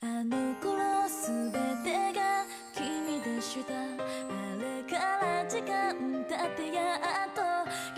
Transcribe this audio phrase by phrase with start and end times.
[0.00, 1.50] あの頃全
[1.82, 2.44] てが
[2.74, 3.76] 君でしたあ
[4.60, 5.94] れから時間
[6.28, 7.40] 経ってやっと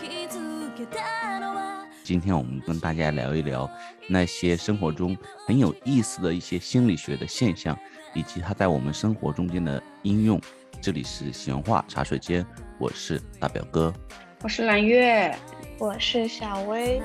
[0.01, 3.69] 気づけたのは今天我们跟大家聊一聊
[4.07, 7.77] 那些生活中很有意思的一些心理学的现象，
[8.13, 10.39] 以及它在我们生活中间的应用。
[10.81, 12.45] 这里是闲话茶水间，
[12.79, 13.93] 我是大表哥。
[14.41, 15.35] 我是蓝月，
[15.79, 17.01] 我是小薇。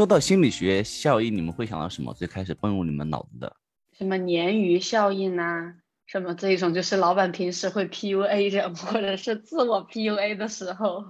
[0.00, 2.14] 说到心理学效应，你们会想到什么？
[2.14, 3.54] 最开始蹦入你们脑子的？
[3.92, 5.74] 什么鲶鱼效应啊、
[6.06, 11.04] 什么这一种就是老板平时会 PUA 人，或者是自我 PUA 的时候，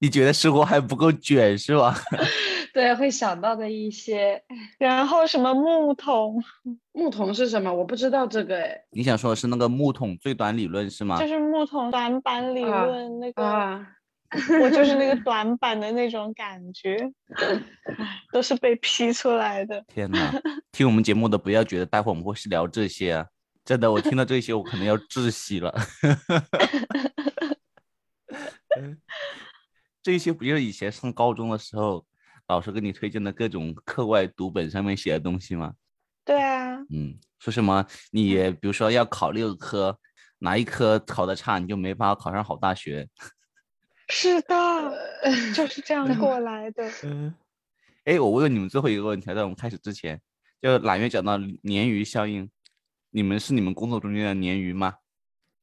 [0.00, 1.96] 你觉得生活还不够卷是吧？
[2.74, 4.42] 对，会想到的一些。
[4.78, 6.44] 然后什么木桶，
[6.92, 7.72] 木桶是什么？
[7.72, 8.78] 我不知道这个哎。
[8.90, 11.18] 你想说的是那个木桶最短理论是吗？
[11.18, 13.95] 就是木桶短板理啊论那个，啊，
[14.60, 16.98] 我就是那个 短板的那种感觉，
[18.32, 19.84] 都是被批出来的。
[19.88, 20.32] 天呐，
[20.72, 23.26] 听我们节目的不要觉得待会我们会是聊这些啊！
[23.64, 25.74] 真的，我听到这些我可能要窒息了。
[30.02, 32.06] 这些不就是以前上高中的时候
[32.46, 35.72] 老师给你推荐的各种课外读本上面写的东西吗？
[36.24, 39.98] 对啊，嗯，说什么你比如说要考六科，
[40.38, 43.08] 哪一科考的差你就没办法考上好大学。
[44.08, 44.52] 是的，
[45.54, 46.88] 就是这样过来的。
[47.04, 47.34] 嗯，
[48.04, 50.20] 哎，我问你们最后一个问题啊，在我们开始之前，
[50.60, 52.50] 就揽月讲到鲶鱼效应，
[53.10, 54.94] 你们是你们工作中间的鲶鱼吗？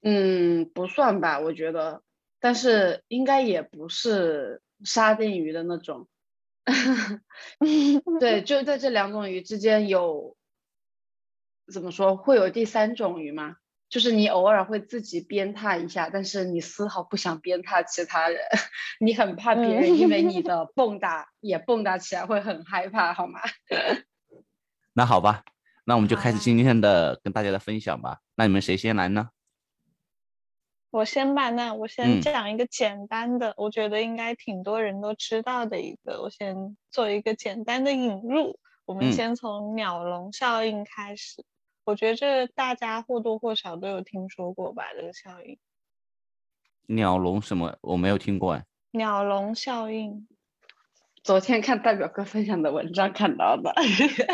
[0.01, 2.03] 嗯，不算吧，我觉得，
[2.39, 6.07] 但是应该也不是沙丁鱼的那种。
[8.19, 10.35] 对，就在这两种鱼之间有，
[11.71, 13.55] 怎么说，会有第三种鱼吗？
[13.93, 18.41] 就是你偶尔会自己鞭挞一下，但是你丝毫不想鞭挞其他人，
[18.99, 23.39] 你很怕别人因为你 的蹦跶也蹦跶起来，会很害怕，好吗？
[24.93, 25.43] 那好吧，
[25.85, 28.17] 那我们就开始今天的跟大家的分享吧。
[28.33, 29.29] 那你们谁先来呢？
[30.89, 38.57] 我先吧，那我嗯先讲一个简单的，我觉得应该挺多人都知道的一个，我先做一个简单的引入。
[38.85, 41.45] 我们嗯先从鸟笼效应开始，
[41.85, 45.57] 我觉得这大家或多或少都有听说过吧，这个效应。
[46.87, 47.77] 鸟笼什么？
[47.81, 48.65] 我没有听过哎。
[48.91, 50.27] 鸟笼效应，
[51.23, 53.73] 昨天看代表哥分享的文章看到的，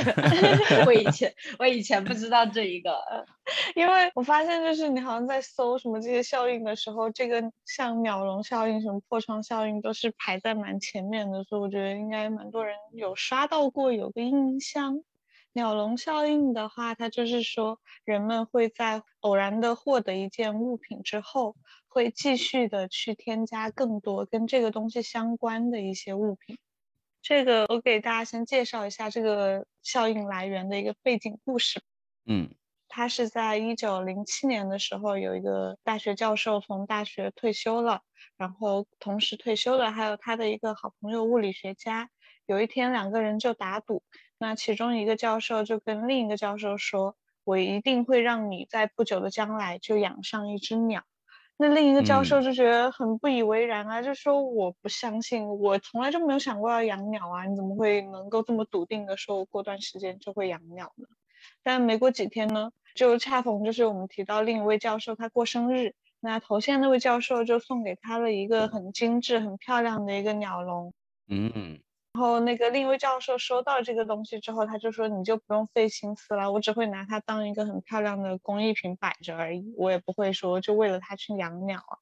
[0.86, 3.00] 我以前我以前不知道这一个，
[3.76, 15.02] 因为我发现就是你好像在搜什么这些效应的时候，这个像鸟笼效应、什么破窗效应都是排在蛮前面的，所以我觉得应该蛮多人有刷到过，有个印象。
[15.54, 21.56] 鸟笼效应的话，它就是说人们会在偶然的获得一件物品之后，
[21.88, 26.58] 会继续的去添加更多跟这个东西相关的一些物品。
[27.22, 31.82] 这个我给大家先介绍一下这个效应来源的一个背景故事。
[32.26, 32.50] 嗯
[32.88, 38.02] 他是在一九零七年的时候，有一个大学教授从大学退休了，
[38.36, 42.10] 然后同时退休了还有他的一个好朋友物理学家。
[42.48, 44.02] 有一天，两个人就打赌，
[44.40, 51.04] 那其中一个教授就跟另一个教授说：“我一定会让你在不久的将来就养上一只鸟。”
[51.62, 61.06] 那另一个教授嗯就觉得很不以为然啊，就说：“我不相信，我从来就没有想过要养鸟啊，你怎么会能够这么笃定的说我过段时间就会养鸟呢？”
[61.62, 70.94] 但没过几天呢，就恰逢就是我们提到另一位教授他过生日，那头先那位教授就送给他了一个很精致、很漂亮的一个鸟笼。
[71.28, 71.82] 嗯
[72.14, 81.98] 然后那个另一位教授收到这个东西之后，他就说：“你就不用费心思了，我只会拿它当一个很漂亮的工艺品摆着而已，我也不会说就为了它去养鸟啊。”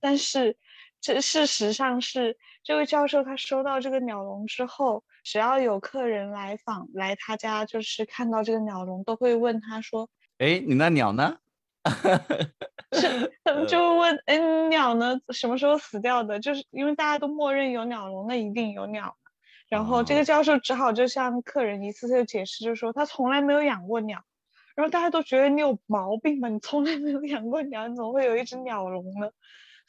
[0.00, 0.56] 但是
[1.00, 11.38] 这事实上是，这位教授他收到这个鸟笼之后，只要有客人来访来他家，就是看到这个鸟笼，都会问他说，哎，你那鸟呢？
[13.44, 15.20] 他们 就会问，哎，你鸟呢？
[15.28, 16.40] 什么时候死掉的？
[16.40, 19.23] 就是因为大家都默认有鸟笼，那一定有鸟嘛。
[19.74, 24.22] 然后这哦个教授只好就向客人一次次地解释，就说他从来没有养过鸟。
[24.76, 26.48] 然后大家都觉得你有毛病吧？
[26.48, 29.28] 你从来没有养过鸟，你怎么会有一只鸟笼呢？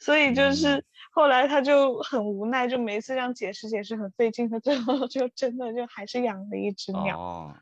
[0.00, 7.16] 所以就是后来他就很无奈，就每一次这样解释解释很费劲，他最后就真的就还是养了一只鸟。
[7.16, 7.54] 哦，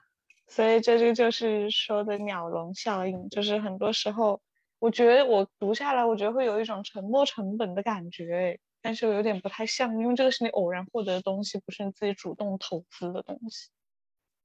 [0.48, 4.40] 所以这就就是说的鸟笼效应，就是很多时候，
[4.78, 13.70] 我觉得我读下来，我觉得会有一种沉没成本的感觉，诶，但是有点不太像，因为这个是你偶然获得的东西，不是你自己主动投资的东西。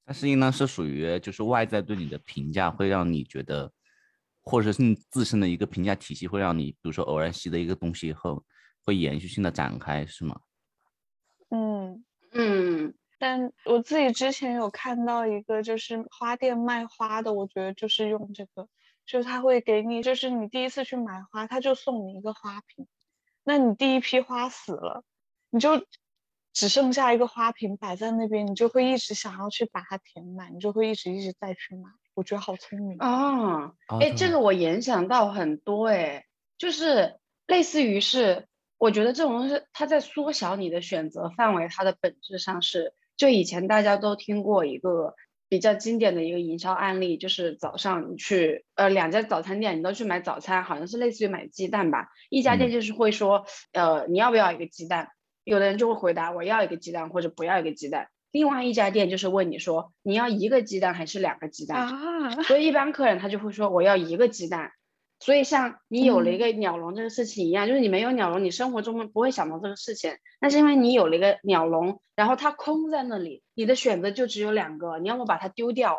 [0.06, 3.70] 但是应当是属于就是外在对你的评价会让你觉得，
[4.40, 8.42] 或者是你自身的一个评价体系会让你，比如说偶然习得一个东西以后，
[8.82, 10.40] 会延续性的展开，是吗？
[11.50, 12.02] 嗯，
[12.32, 18.66] 嗯，但我自己之前有看到一个，就是花店卖花的，我觉得就是用这个，
[19.04, 22.86] 就是他会给你，就是你第一次去买花，他就送你一个花瓶，
[23.50, 25.02] 那你第一批花死了，
[25.50, 25.84] 你就
[26.52, 32.96] 只剩下一个花瓶摆在那边，你就会一直想要去把它填满，你就会一直一直再去买，我觉得好聪明。
[33.00, 36.26] 哦，哦哎，这个我联想到很多，哎，
[36.58, 37.18] 就是
[37.48, 38.46] 类似于是，
[38.78, 45.16] 我觉得这种东西它在缩小你的选择范围，它的本质上是，就以前大家都听过一个
[45.50, 55.08] 比较经典的一个营销案例，就是早上你去呃两家早餐店，你都去买早餐，好像是类似于买鸡蛋吧，一家店嗯就是会说，呃，你要不要一个鸡蛋？
[55.42, 58.08] 有的人就会回答我要一个鸡蛋或者不要一个鸡蛋。
[58.30, 61.88] 另外一家店就是问你说你要一个鸡蛋还是两个鸡蛋？
[61.88, 64.70] 啊，所以一般客人他就会说我要一个鸡蛋。
[65.20, 70.16] 所以像你有了一嗯个鸟笼这个事情一样，就是你没有鸟笼，你生活中不会想到这个事情。
[70.40, 75.98] 那是因为你有了一个鸟笼，然后它空在那里，你的选择就只有两个，你要么把它丢掉，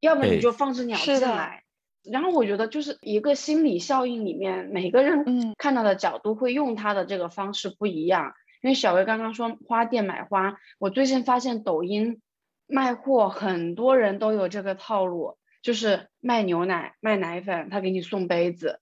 [0.00, 1.64] 要么你就放只鸟进来。
[2.04, 8.32] 然后我觉得就是一个心理效应里面，每个人嗯看到的角度会用它的这个方式不一样。
[8.62, 12.22] 因为小薇刚刚说花店买花，我最近发现抖音
[12.68, 18.80] 卖货很多人都有这个套路，就是卖牛奶、卖奶粉，他给你送杯子。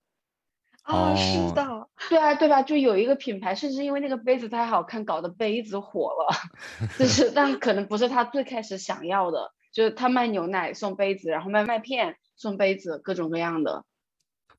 [0.83, 2.63] 啊，哦是的，对啊，对吧？
[2.63, 6.35] 就有一个品牌，甚至因为那个杯子太好看，搞得杯子火了。
[6.99, 13.85] 就是，但可能不是他最开始想要的，就是他卖牛奶送杯子，然后卖麦片送杯子，各种各样的。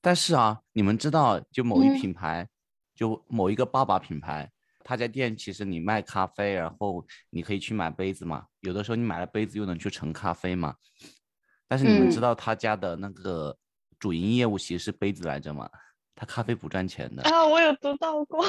[0.00, 2.48] 但是啊，你们知道，就某一嗯品牌，
[2.94, 4.48] 就某一个爸爸品牌，
[4.84, 10.76] 他家店其实你卖咖啡，然后你可以去买杯子嘛，有的时候你买了杯子又能去盛咖啡嘛。
[11.72, 13.56] 但是你们知嗯道他家的那个
[13.98, 15.66] 主营业务其实是杯子来着吗？
[16.14, 17.22] 他咖啡不赚钱的。
[17.22, 18.44] 啊，我有读到过，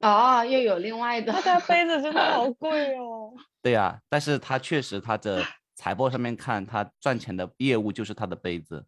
[0.00, 1.42] 啊，又有另外的他。
[1.42, 3.34] 家杯子真的好 贵哦。
[3.60, 5.44] 对呀、但是他确实他的
[5.74, 8.82] 财报上面看，他赚钱的业务就是他的杯子。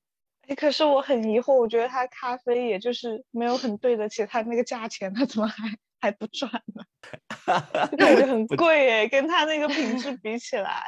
[0.46, 6.82] 哎，可是我很疑惑，我觉得他咖啡也就是没有很对得起他那个价钱，他怎么还还不赚呢？
[7.92, 10.86] 就感觉很贵哎，跟他那个品质比起来。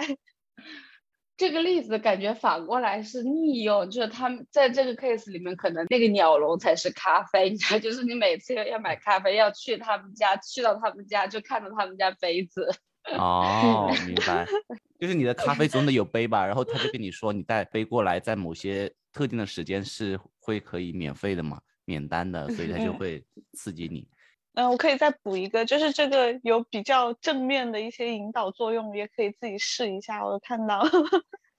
[1.40, 12.68] 这个例子感觉反过来是逆用，就是他们在这个 case 里面，可能那个鸟笼才是咖啡，你知道，就是你每次要买咖啡，要去他们家，去到他们家就看到他们家杯子。
[13.16, 14.46] 哦，明白，
[15.00, 24.06] 就是你的咖啡总得有杯吧，然后他就跟你说，你带杯过来，在某些特定的时间是会可以免费的嘛，免单的，所以他就嗯会刺激你。
[24.54, 30.24] 嗯，我可以再补一个，就是这个有比较正面的一些引导作用，也可以自己试一下。
[30.24, 30.80] 我看到，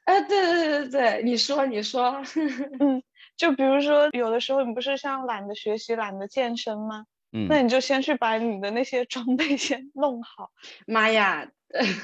[0.05, 2.21] 哎， 对对对对对，你说你说，
[2.79, 3.01] 嗯
[3.37, 7.05] 就比如说有的时候你不是像懒得学习、懒得健身吗？
[7.31, 10.51] 嗯，那你就先去把你的那些装备先弄好。
[10.85, 11.49] 妈呀，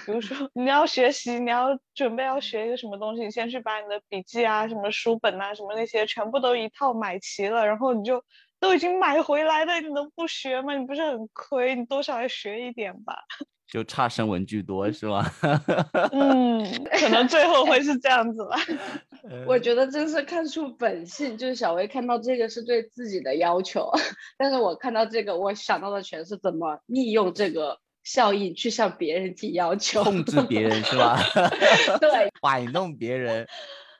[0.06, 8.24] 比如说你要学习，你要准备要学一个什么东西，你先去把你的笔记啊、什么书本啊、什么那些全部都一套买齐了，然后你就
[8.60, 10.74] 都已经买回来了，你能不学吗？
[10.76, 11.76] 你不是很亏？
[11.76, 13.16] 你多少要学一点吧。
[13.68, 15.30] 就差生文具多是吧？
[16.14, 18.56] 嗯， 可能最后会是这样子吧。
[19.46, 23.92] 我觉得真是看出本性，就是小薇看到这个是对自己的要求，
[24.40, 31.20] 但是我看到这个，我想到的全是怎么利用这个效应去向别人提要求，控制别人是吧？
[32.00, 33.46] 对，摆弄别人。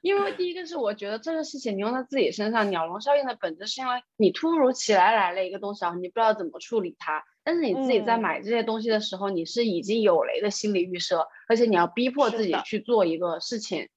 [0.02, 7.24] 因为第一个是我觉得这个事情你用在自己身上，鸟笼效应的本质是因为你突如其来来了一个东西，然后你不知道怎么处理它。
[7.44, 13.88] 但是你自己在嗯买这些东西的时候，你是已经有了一个心理预设，而且你要逼迫自己去做一个事情。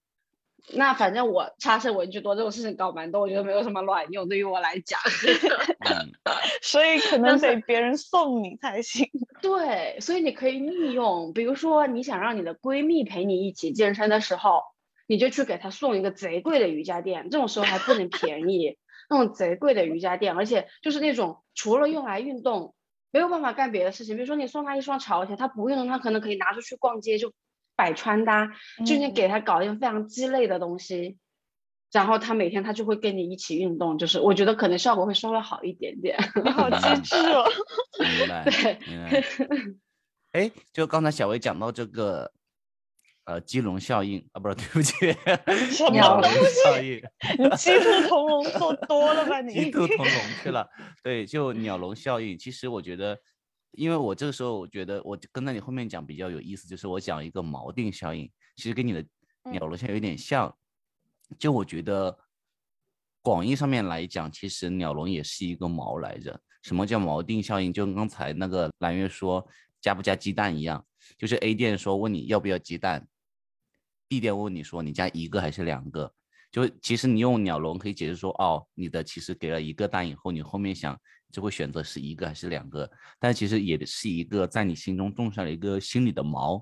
[0.74, 5.00] 那反正我差生文具多这种事情搞蛮多，我觉得没有什么卵用，对于我来讲。
[5.90, 6.12] 嗯，
[6.62, 9.08] 所以可能得别人送你才行。
[9.42, 14.62] 对，所以你可以利用，比如说你想让你的闺蜜陪你一起健身的时候，
[15.10, 22.76] 你就去给他送一个贼贵的瑜伽垫，这种时候还不能便宜，那种贼贵的瑜伽垫，而且就是那种除了用来运动，
[23.10, 24.14] 没有办法干别的事情。
[24.14, 27.32] 比如说你送他一双潮鞋，他不运动，他可能可以拿出去逛街就
[27.74, 28.50] 摆穿搭，
[28.86, 31.18] 就你嗯给他搞一件非常鸡肋的东西。
[31.90, 36.16] 然后他每天他就会跟你一起运动，就是我觉得可能效果会稍微好一点点。
[36.44, 37.44] 你好机 智哦。
[37.98, 38.44] 明白。
[38.44, 39.24] 对明白。
[40.38, 42.30] 哎，就刚才小薇讲到这个，
[43.30, 44.92] 呃，鸡笼效应啊，不是， 对不起，
[45.70, 47.00] 什鸟笼么东效应，
[47.38, 49.70] 你鸡兔同笼做多了吧你鸡？
[49.70, 50.68] 兔同笼去了。
[51.04, 52.36] 对，就鸟笼效应。
[52.36, 53.16] 其实我觉得，
[53.70, 59.04] 因为我这个时候我觉得我跟在你后面讲比较有意思，就是我讲一个锚定效应，其实跟你的
[59.52, 60.52] 鸟笼效应有点像。
[61.38, 62.18] 就我觉得，
[63.22, 67.72] 广义上面来讲，其实鸟笼也是一个锚来着，什么叫锚定效应？
[67.72, 69.46] 就跟刚才那个蓝月说
[69.80, 70.84] 加不加鸡蛋一样，
[71.16, 73.06] 就是 A 店说问你要不要鸡蛋
[74.10, 76.12] ，B 店问你说你家一个还是两个？
[76.50, 81.00] 就其实你用鸟笼可以解释说，哦，你的其实给了一个蛋以后，你后面想
[81.30, 82.90] 就会选择是一个还是两个，
[83.20, 86.60] 但其实也是一个在你心中种下了一个心理的锚，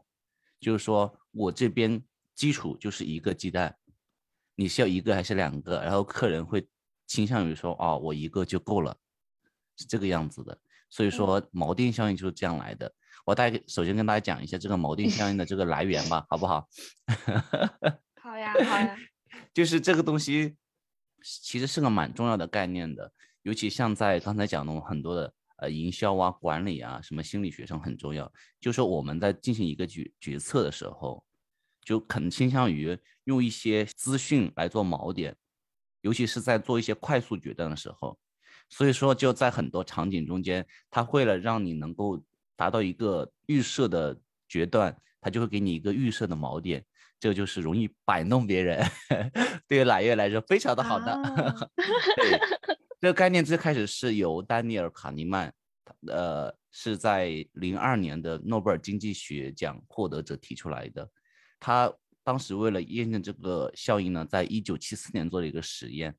[0.61, 3.75] 就是说我这边基础就是一个鸡蛋，
[4.55, 5.81] 你需要一个还是两个？
[5.81, 6.69] 然后客人会
[7.07, 8.95] 倾向于说，哦，我一个就够了，
[9.78, 10.61] 是这个样子的。
[10.90, 12.95] 所以说锚定效应就是这样来的。
[13.28, 16.66] 我大概首先跟大家讲一下这个锚定效应的这个来源吧，好不好？
[18.23, 18.97] 好呀，好呀。
[19.52, 20.56] 就是这个东西，
[21.23, 28.32] 其实是个蛮重要的概念的，尤其像在刚才讲的很多的呃营销啊、管理啊、什么心理学上很重要。
[28.58, 31.23] 就是说我们在进行一个决决策的时候，
[31.82, 35.37] 就可能倾向于用一些资讯来做锚点，
[36.00, 38.18] 尤其是在做一些快速决断的时候。
[38.70, 42.23] 所以说就在很多场景中间，它为了让你能够
[42.59, 46.85] 达到一个预设的决断，他就会给你一个预设的锚点。
[47.21, 48.85] 这就是容易摆弄别人，
[49.69, 51.15] 对于揽月来说非常的好的。
[52.17, 52.41] 对，
[53.00, 55.53] 这个概念最开始是由丹尼尔·卡尼曼，
[56.09, 61.09] 呃，是在零二年的诺贝尔经济学奖获得者提出来的。
[61.61, 66.15] 他当时为了验证这个效应呢，在一九七四年做了一个实验。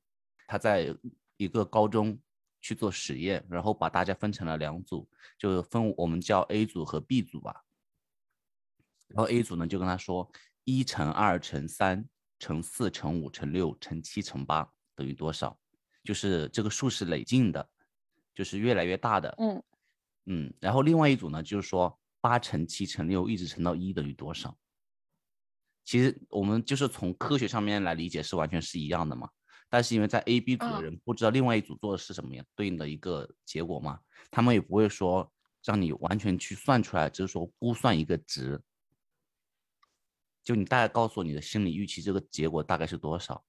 [0.46, 0.94] 他在
[1.36, 2.18] 一个高中
[2.60, 7.64] 去做实验，然后把大家分成了两组，就分我们叫 A 组和 B 组吧。
[9.08, 10.30] 然后 A 组呢就跟他说。
[10.64, 12.06] 一乘二乘三
[12.38, 15.58] 乘四乘五乘六乘七乘八等于多少？
[16.04, 17.66] 就是这个数是累进的，
[18.34, 19.34] 就是越来越大的。
[19.38, 19.62] 嗯
[20.26, 20.54] 嗯。
[20.60, 24.56] 然后另外一组呢，就是说八乘七乘六一直乘到一等于多少？
[25.82, 29.28] 其实我们就是从科学上面来理解是完全是一样的嘛。
[29.70, 34.00] 但是因为在 A、B 组的人不知道另外一组做的是什么样对应的一个结果嘛，
[34.30, 35.32] 他们也不会说
[35.64, 38.60] 让你完全去算出来，只是说估算一个值。
[40.42, 43.44] 就你大概告诉我你的心理预期，这个结果大概是多少？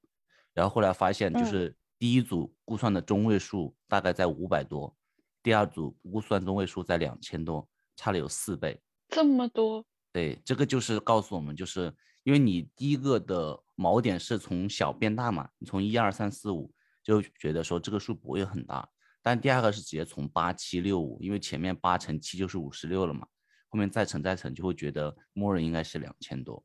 [0.53, 4.95] 然后后来发现，就是第一组估算的中位数大概在五百多，
[5.41, 8.79] 第二组估算中位数在两千多，差了有四倍。
[9.07, 9.83] 这么多？
[10.11, 11.91] 对，这个就是告诉我们，就是
[12.23, 16.71] 因为你第一个的锚点是从小变大嘛，你从一二三四五
[17.03, 18.87] 就觉得说这个数不会很大，
[19.21, 23.27] 但第二个是直接从八七六五，因为前面八乘七就是五十六了嘛，
[23.69, 26.63] 后面再乘再乘就会觉得默认应该是两千多。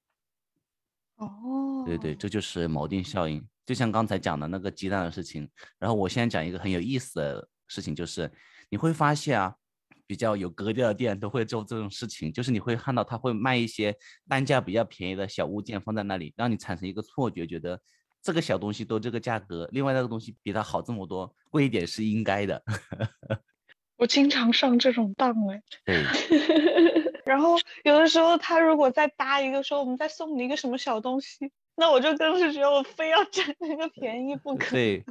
[1.16, 5.48] 哦，对对，这就是锚定效应，就像刚才讲的那个鸡蛋的事情。
[5.78, 8.30] 然后我现在讲一个很有意思的事情，就是
[8.68, 9.56] 你会发现啊，
[10.06, 13.94] 比较有格调的店都会做这种事情，就是你会看到他会卖一些
[14.28, 17.80] 单价比较便宜的小物件放在那里，让你产生一个错觉，觉得
[18.22, 22.62] 这个小东西都这个价格，另外那个东西比它好这么多，贵一点是应该的。
[23.96, 25.62] 我经常上这种当哎。
[25.84, 26.04] 对。
[27.24, 34.70] 然后有的时候他如果再搭一个说我们再送你一个什么小东西，那我就更是觉得我非要占那个便宜不可。
[34.70, 35.04] 对，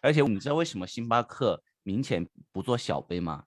[0.00, 3.42] 而且你知道为什么星巴克明显不做小杯吗？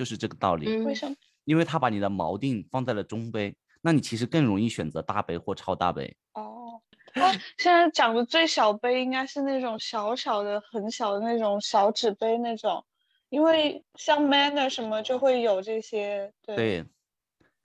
[0.00, 0.78] 就是这个道理。
[0.78, 1.14] 为什么？
[1.44, 6.16] 因为他把你的锚定放在了中杯，那你其实更容易选择大杯或超大杯。
[6.32, 6.80] 哦，
[7.16, 12.82] 哦，现在讲的最小杯应该是那种小小的、很小的那种小纸杯那种，
[13.28, 16.32] 因为像 Manner 什么就会有这些。
[16.40, 16.82] 对。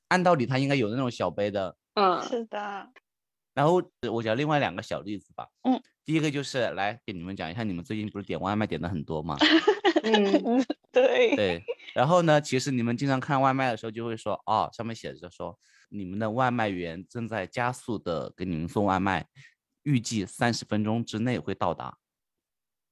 [0.10, 2.90] 按道理他应该有那种小杯的，嗯，是的。
[3.54, 9.38] 然后我讲另外两个小例子吧，嗯，第一个就是来给你们讲一下，你们最近不是点外卖点的很多吗？
[10.04, 11.64] 嗯，对对。
[11.94, 15.58] 然后呢，其实你们经常看外卖的时候就会说，哦，上面写着说
[15.90, 19.26] 你们的外卖员正在加速的给你们送外卖，
[19.84, 21.98] 预计三十分钟之内会到达，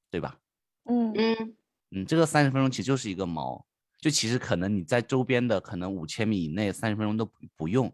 [0.09, 0.39] 对吧？
[0.85, 1.55] 嗯嗯
[1.91, 3.65] 嗯，这个三十分钟其实就是一个毛。
[3.99, 7.89] 就其实可能你在周边的可能五千米以内三十分钟都不不用，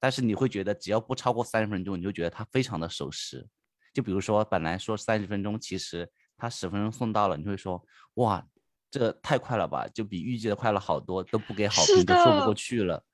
[0.00, 3.46] 但是你会觉得只要不超过三十分钟，你就觉得它非常的守时。
[3.94, 8.46] 就比如说本来说三十分钟，其实它十分钟送到了，你会说哇，
[8.90, 13.04] 这太快了吧，就比预计的快了好多，都不给好评都说不过去了。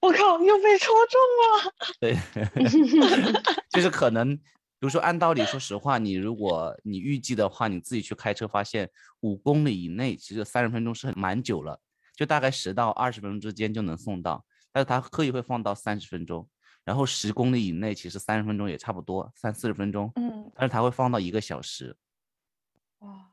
[0.00, 1.74] 我靠，又被戳中了。
[2.00, 2.16] 对，
[3.70, 4.38] 就是可能。
[4.80, 11.80] 比如说，按道理，说实话，你如果你预计的话，你自己去开车，发现五公里以内，其实三十分钟是很蛮久了，
[12.14, 14.44] 就大概十到二十分钟之间就能送到。
[14.70, 16.46] 但是他刻意会放到三十分钟，
[16.84, 20.12] 然后十公里以内，其实三十分钟也差不多，三四十分钟。
[20.16, 20.52] 嗯。
[20.54, 21.96] 但是他会放到一个小时。
[23.04, 23.30] 哇！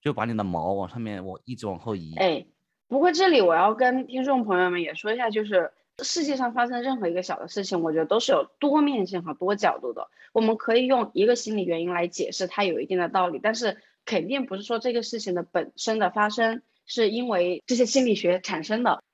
[0.00, 2.14] 就把你的毛往上面，我一直往后移。
[2.16, 2.46] 哎，
[2.88, 5.72] 不过这里我要跟听众朋友们也说一下，就是。
[6.02, 10.08] 世界上发生任何一个小的事情，我觉得都是有多面性和多角度的。
[10.32, 19.04] 我们可以用一个心理原因来解释，它有一定的道理，但是肯定不是说这个事情的本身的发生是因为这些心理学产生的。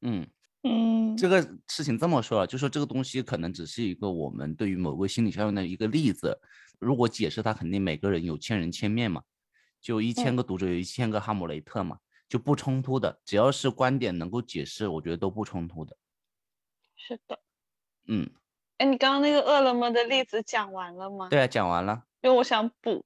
[0.00, 0.26] 嗯，
[0.62, 6.40] 嗯，这个事情这么说啊，就说这个东西可能只是一个我们对于某个心理效应的一个例子。
[6.78, 9.22] 如果解释它，肯定每个人有千人千面嘛，
[9.86, 13.20] 就一千个读者有一千个哈姆雷特嘛，就不冲突的。
[13.24, 15.96] 只要是观点能够解释，我觉得都不冲突的。
[16.96, 17.38] 是的。
[18.08, 18.28] 嗯，
[18.78, 21.28] 哎，你刚刚那个饿了么的例子讲完了吗？
[21.28, 22.02] 对啊，讲完了。
[22.20, 23.04] 因为我想补，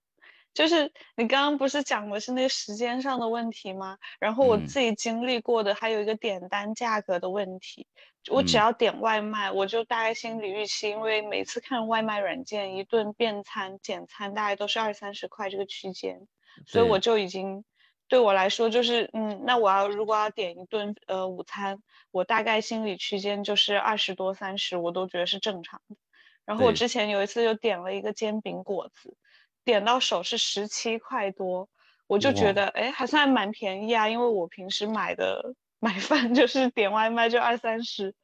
[0.55, 3.99] 就是你刚刚不是讲的是那个时间上的问题吗？
[4.19, 7.87] 然后我嗯自己经历过的还有一个点单价格的问题。
[8.31, 16.27] 我只嗯要点外卖，我就大概心理预期，因为每次看外卖软件，一顿便餐、简餐大概都是二三十块这个区间，
[16.67, 17.65] 所以我就已经
[18.09, 21.79] 对我来说就是，嗯，那我要如果要点一顿呃午餐，
[22.11, 25.97] 我大概心理区间就是二十多三十，我都觉得是正常的。
[26.45, 29.17] 然后我之前有一次就点了一个煎饼果子，
[29.65, 31.69] 点到手是十七块多，
[32.09, 38.15] 我就觉得哎还算蛮便宜啊，因为我平时买的 买饭就是点外卖就二三十。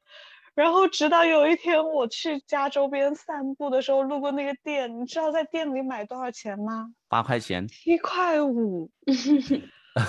[0.57, 6.87] 然后直到有一天我去家周边散步的时候，路过那个店，你知道在店里买多少钱吗？
[7.07, 8.89] 八块钱，七块五。
[9.05, 10.01] 哦，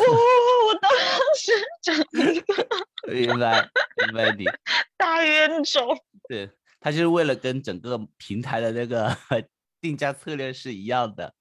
[0.67, 0.90] 我当
[1.37, 1.52] 时
[1.83, 1.95] 整
[2.33, 2.67] 一个
[3.12, 4.47] 明白明白你。
[4.97, 5.99] 大冤种。
[6.26, 6.50] 对，
[6.81, 9.14] 他就是为了跟整个平台的那个
[9.83, 11.35] 定价策略是一样的。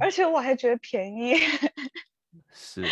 [0.00, 1.34] 而且我还觉得便宜。
[2.50, 2.82] 是，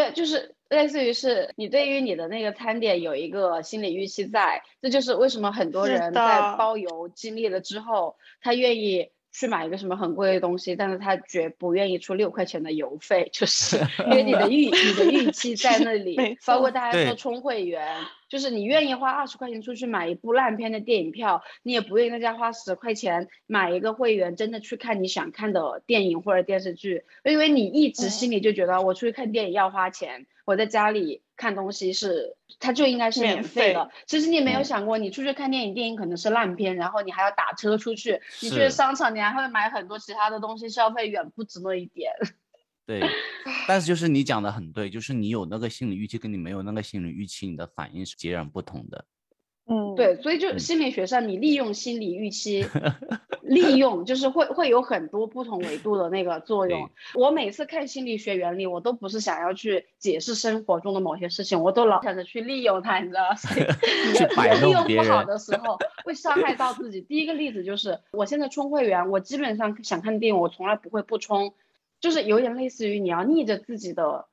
[0.00, 13.76] 对，就是类似于是你对于你的那个餐点有一个心理预期在，这就是为什么很多人在包邮经历了之后，他愿意去买一个什么很贵的东西，但是他绝不愿意出六块钱的邮费，就是
[14.10, 33.90] 因为你的预你的预期在那里， 包括大家说充会员，就是你愿意花二十块钱出去买一部烂片的电影票，你也不愿意在家花十块钱买一个会员，真的去看你想看的电影或者电视剧，因为你一直嗯心里就觉得我出去看电影要花钱，我在家里看东西是它就应该是免免费的费。
[34.06, 42.12] 其实你没有嗯想过，你出去看电影，电影可能是烂片，然后你还要打车出去，你去商场你还会买很多其他的东西，消费远不止那一点。
[42.84, 43.00] 对。
[43.66, 49.06] 但是就是你讲的很对，就是你有那个心理预期，跟你没有那个心理预期，你的反应是截然不同的。
[49.72, 52.66] 嗯，对，所以就嗯心理学上，你利用心理预期，
[53.42, 56.90] 利用就是会会有很多不同维度的那个作用。
[57.14, 63.36] 我每次看心理学原理，我都不是想要去解释生活中的某些事情，我都老想着去利用它，你知道吗？
[64.60, 67.00] 利用不好的时候，会伤害到自己。
[67.00, 71.54] 第一个例子就是，我现在充会员，我基本上想看电影，我从来不会不充，
[72.00, 74.26] 就是有点类似于你要逆着自己的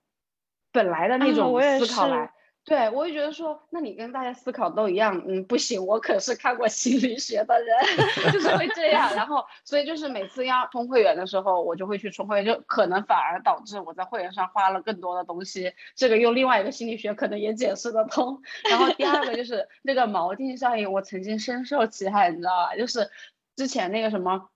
[0.72, 2.32] 本来的那啊种思考来。
[2.68, 7.78] 对，我就觉得说，那你跟大家思考都一样，嗯，不行，我可是看过心理学的人，
[8.34, 9.16] 就是会这样。
[9.16, 15.72] 然后，所以就是每次要充会员的时候，我就会去充会员，就可能反而导致我在会员上花了更多的东西。
[15.96, 18.42] 这个用另外一个心理学可能也解释得通。
[18.70, 22.76] 然后第二个就是那个锚定效应，我曾经深受其害，你知道吧？
[22.76, 23.10] 就是
[23.56, 24.50] 之前那个什么。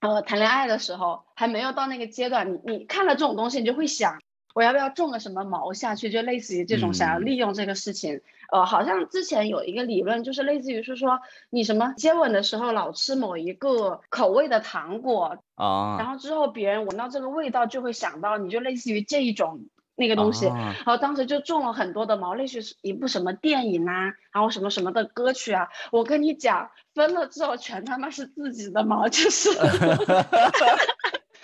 [0.00, 4.18] 呃，谈恋爱的时候还没有到那个阶段，你你看了这种东西，你就会想，
[4.54, 6.10] 我要不要种个什么毛下去？
[6.10, 8.20] 就类似于这种想要嗯利用这个事情。
[8.50, 19.64] 呃，好像之前有一个理论，就是类似于是说，你什么接吻的时候老吃某一个口味的糖果，然啊，后之后别人闻到这个味道就会想到你，就类似于这一种
[19.96, 20.48] 那个东西。
[20.48, 25.68] 啊然后当时就中了很多的毛，类似于是一部什么电影啊，然后什么什么的歌曲啊。
[25.90, 29.48] 我跟你讲，分了之后全他妈是自己的毛，就是。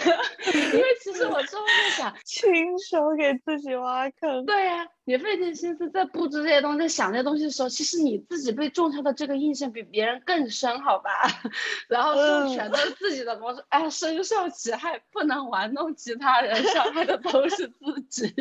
[0.75, 4.45] 因为其实我之后在想， 亲手给自己挖坑。
[4.47, 11.11] 对呀、你费尽心思在布置这些东西、在想这些东西的时候，其实你自己被种下的这个印象比别人更深，好吧？
[11.89, 18.35] 然后之后嗯全都是自己的模式，哎，深受其害，不能玩弄其他人，伤害的都是自己。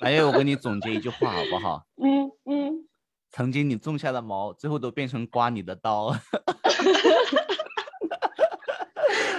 [0.00, 1.86] 来月，我给你总结一句话好不好？
[2.02, 2.88] 嗯嗯。
[3.30, 6.14] 曾经你种下的毛，最后都变成刮你的刀。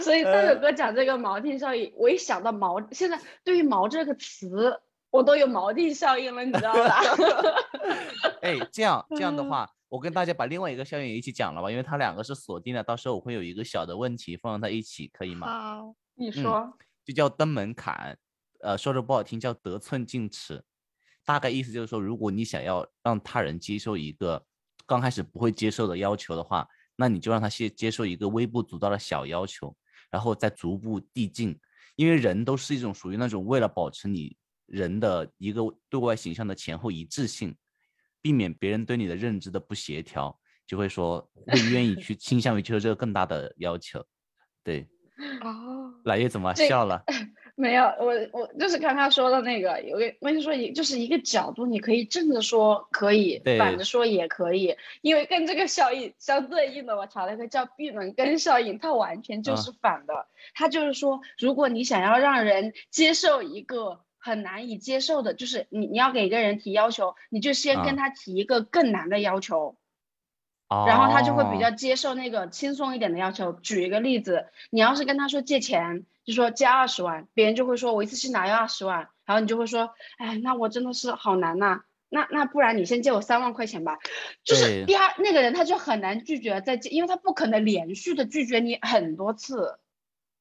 [0.08, 7.02] 所以大友哥讲这个锚定效应，我一想到锚，现在对于“锚”这个词，我都有锚定效应了，你知道吧？
[8.42, 15.48] 哎，这样这样的嗯话，我跟大家把另外一个效应也一起讲了吧，因为它两个是锁定的，到时候我会有一个小的问题放在一起，可以吗？
[15.48, 16.74] 好，你说，
[17.06, 18.18] 就叫登门槛，
[18.62, 20.64] 呃，说的不好听叫得寸进尺，
[21.26, 24.44] 大概意思就是说，如果你想要让他人接受一个
[24.86, 29.76] 刚开始不会接受的要求的话，那你就让他先接受一个微不足道的小要求，
[30.10, 31.60] 然后再逐步递进，
[31.96, 37.56] 因为人都是一种属于那种为了保持你人的一个对外形象的前后一致性，
[38.22, 44.06] 避免别人对你的认知的不协调，就会说 会愿意去倾向于接受这个更大的要求，
[44.64, 44.88] 对。
[45.42, 47.04] 哦，来月怎么笑了？
[47.60, 60.28] 没有，我我就是刚刚说的那个，有个我跟你说，一就是一个角度，你可以正着说可以，反着说也可以，因为跟这个效应相对应的，我查了一个叫闭门羹效应，它完全就啊是反的。
[60.54, 69.76] 它就是说，如果你想要让人接受一个很难以接受的，就是你你要给一个人提要求，你就先啊跟他提一个更难的要求。
[70.70, 73.54] 然后他就会比较哦接受那个轻松一点的要求。
[73.54, 83.98] 举一个例子，你要是跟他说借钱，就说借二十万，别人就会说我一次性拿要二十万，然后你就会说，哎，那我真的是好难呐、那那不然你先借我三万块钱吧，
[84.44, 89.80] 就是第二那个人他就很难拒绝再借，因为他不可能连续的拒绝你很多次。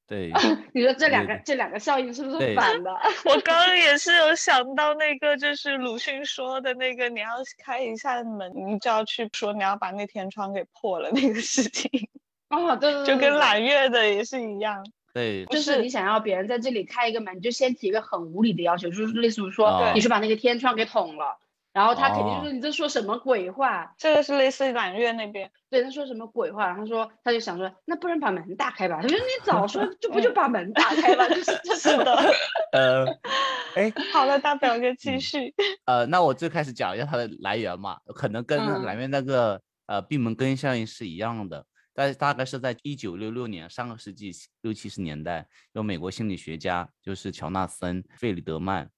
[0.07, 0.31] 对，
[0.73, 2.89] 你说这两个这两个效应是不是反 的？
[3.25, 7.27] 我 刚刚也是有想到那个，就是鲁迅说的那个，你要
[7.63, 12.07] 开一扇门，你就要去说你要把那天窗给破了那个事情，
[12.49, 14.81] 哦，对对对，就跟揽月的也是一样。
[15.13, 21.37] 对，就是你想要别人在这里开一个门，你就先提一个很无理的要求，就是类似于说哦你去把那个天窗给捅了，
[21.77, 23.93] 然后他肯定说你在说什么鬼话？
[23.99, 26.73] 这个是类似于揽月那边，对，他说什么鬼话？
[26.73, 28.99] 他说他就想说，那不然把门打开吧。
[28.99, 32.17] 他说你 早说就不就把门打开了，就是 就是的。
[32.73, 33.05] 呃，
[33.75, 35.53] 哎，好的，大表哥继嗯续。
[35.85, 41.63] 呃，那我最开始讲一下它的来源嘛，可能跟嗯来源那个呃闭门羹效应是一样的，
[41.93, 48.89] 但是大概是在一九六六年，上个世纪六七十年代，有美国心理学家就是乔纳森·费里德曼，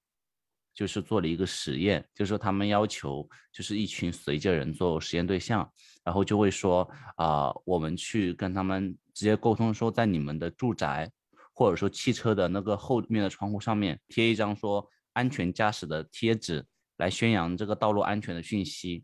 [0.80, 5.70] 就是做了一个实验，就是说他们要求就是一群随机人做实验对象，
[6.06, 11.12] 然后就会说啊、我们去跟他们直接沟通说，在你们的住宅
[11.54, 16.66] 或者说汽车的那个后面的窗户上面贴一张说安全驾驶的贴纸，
[16.96, 19.04] 来宣扬这个道路安全的讯息。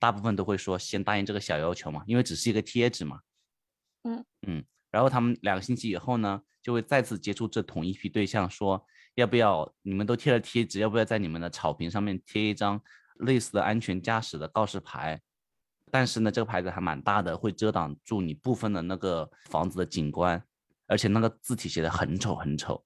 [0.00, 3.20] 大部分都会说先答应这个小要求嘛，因为只是一个贴纸嘛。
[4.02, 12.80] 嗯嗯，然后他们两个星期以后呢，就会再次接触这同一批对象，说要不要你们都贴了贴纸，要不要在你们的草坪上面贴一张
[13.20, 15.20] 类似的安全驾驶的告示牌？
[15.90, 20.42] 但是呢，这个牌子还蛮大的，会遮挡住你部分的那个房子的景观，
[20.86, 22.82] 而且那个字体写的很丑很丑。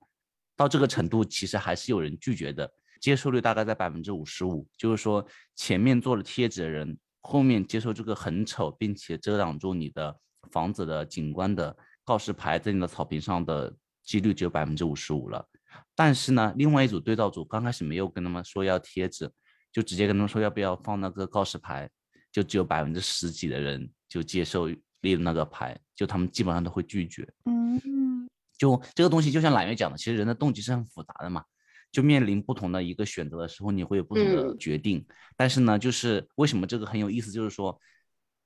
[0.57, 2.69] 到这个程度，其实还是有人拒绝的，
[3.01, 4.67] 接受率大概在百分之五十五。
[4.77, 10.19] 就是说，前面做了贴纸的人，后面接受这个很丑并且遮挡住你的
[10.51, 15.47] 房子的景观的告示牌在你的草坪上的几率只有百分之五十五了。
[15.95, 19.31] 但是呢，另外一组对照组刚开始没有跟他们说要贴纸，
[19.73, 21.89] 就直接跟他们说要不要放那个告示牌，
[22.31, 24.69] 就只有百分之十几的人就接受
[25.01, 27.27] 立那个牌，就他们基本上都会拒绝。
[27.45, 31.45] 嗯，就这个东西，就像揽月讲的，其实人的动机是很复杂的嘛。
[31.93, 35.07] 就面临不同的一个选择的时候，你会有不同的嗯决定。
[35.35, 37.81] 但是呢，就是为什么这个很有意思，就是说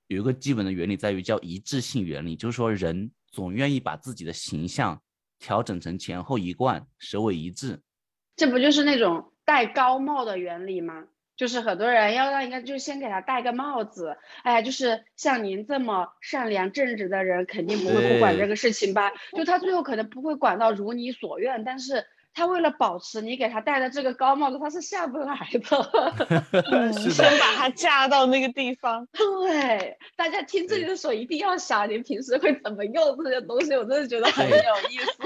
[0.07, 5.01] 有一个基本的原理在于叫一致性原理，就是说人总愿意把自己的形象
[5.41, 7.81] 调整成前后一贯，首尾一致。
[8.35, 11.07] 这不就是那种戴高帽的原理吗？
[11.35, 19.11] 就是很多人要让一个，就先给他戴个帽子，哎，就是像您这么善良正直的人，肯定不会不管这个事情吧？
[19.35, 26.51] 就他最后可能不会管到如你所愿，但是他为了保持你给他戴的这个高帽子，他是下不来的。
[26.71, 29.05] 嗯是的先把他架到那个地方。
[29.11, 34.55] 对，大家听这里的时候一定要想，你平时会怎么用这些东西，我真的觉得很有
[34.89, 35.17] 意思。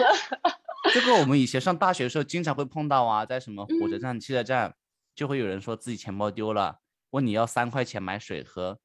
[0.93, 4.73] 这个我们以前上大学的时候经常会碰到啊，在什么火车嗯站、汽车站，
[5.15, 6.79] 就会有人说自己钱包丢了，
[7.11, 8.77] 问你要三块钱买水喝，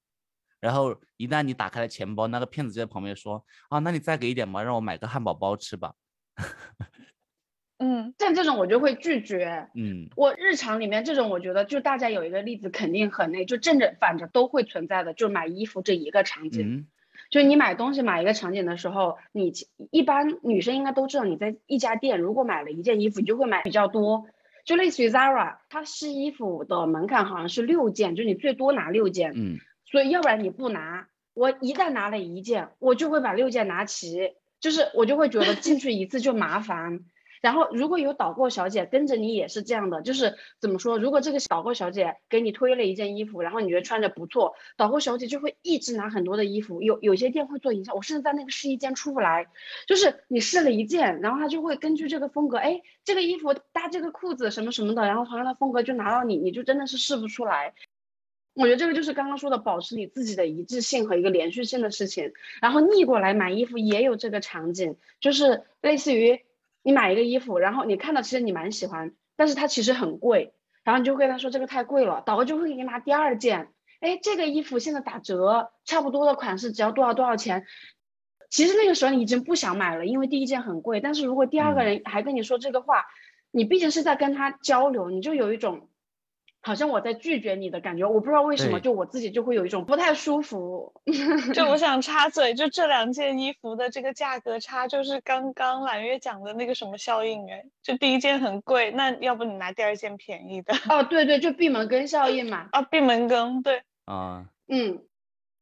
[0.61, 5.95] 然后一旦你打开了钱包，那个骗子就在旁边说啊，那你再给一点吧，让我买个汉堡包吃吧。
[7.83, 9.69] 嗯，像这种我就会拒绝。
[9.75, 16.75] 嗯，我日常里面这种，我觉得就大家有一个例子肯定很那，就正着反着都会存在的，就买衣服这一个场景。
[16.75, 16.87] 嗯，
[17.31, 19.53] 就你买东西买一个场景的时候，你
[19.91, 24.27] 一般女生应该都知道，你在一家店如果买了一件衣服，你就会买比较多。
[24.67, 29.33] 就类似于 Zara，它试衣服的门槛好像是六件，就你最多拿六件。
[29.35, 37.01] 嗯，所以要不然你不拿，我一旦拿了一件，我就会把六件拿齐，就是我就会觉得进去一次就麻烦。
[37.41, 40.99] 然后如果有导购小姐跟着你也是这样的，就是怎么说？
[40.99, 46.83] 如果这个导购小姐给你推了一件衣服，然后你觉得穿着不错，导购小姐就会一直拿很多的衣服。
[46.83, 49.47] 有有些店会做营销，我甚至在那个试衣间出不来，
[49.87, 57.75] 就是你试了一件，然后他就会根据这个风格，哎，这个衣服搭这个裤子什么什么的，然后同样的风格就拿到你，你就真的是试不出来。
[58.55, 62.33] 我觉得这个就是刚刚说的保持你自己的一致性和一个连续性的事情。
[62.61, 66.41] 然后逆过来买衣服也有这个场景，就是类似于
[66.83, 73.69] 你买一个衣服，然后你看到其实你蛮喜欢，但是它其实很贵，然后你就跟他说这个太贵了，导购就会给你拿第二件，
[74.01, 77.67] 哎，这个衣服现在打折，差不多的款式只要多少多少钱。
[78.49, 81.01] 其实那个时候你已经不想买了，因为第一件很贵。
[81.01, 83.05] 但是如果第二个嗯人还跟你说这个话，
[83.51, 85.90] 你毕竟是在跟他交流，你就有一种
[86.63, 88.07] 好像我在拒绝你的感觉。
[88.07, 91.01] 我不知道为什么，就我自己就会有一种不太舒服。
[91.55, 102.69] 就我想插嘴，就这两件衣服的这个价格差，就是刚刚揽月讲的那个什么效应哎，就第一件很贵，那要不你拿第二件便宜的哦，对对，就闭门羹效应嘛。
[102.73, 105.03] 啊，闭门羹，对，啊，嗯，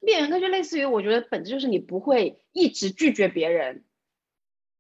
[0.01, 3.85] 闭门羹就类似于，我觉得本质就是你不会一直拒绝别人，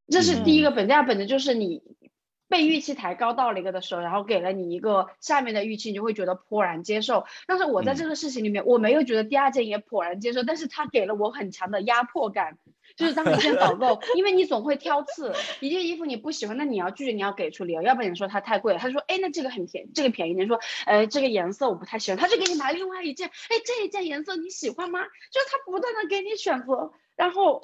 [0.08, 0.88] 这是第一个本质。
[0.88, 1.82] 第二本质就是你
[2.48, 7.24] 被预期抬高到了一个的时候，然后给了你一个下面的预期，你就会觉得颇然接受。
[7.46, 12.58] 但是我在嗯这个事情里面，我没有觉得第二件也颇然接受，但是他给了我很强的压迫感。
[12.96, 25.00] 就是当一件导购， 因为你总会挑刺，一件衣服你不喜欢，那你要拒绝，你要给出理由，要不然你说它太贵了，他说，哎，那这个很便宜，这个便宜，你说，呃，这个颜色我不太喜欢，他就给你拿另外一件，哎，这一件颜色你喜欢吗？
[25.30, 27.62] 就是他不断的给你选择，然后